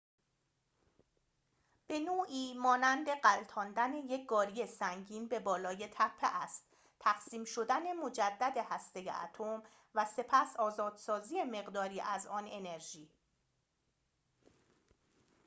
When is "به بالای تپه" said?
5.27-6.27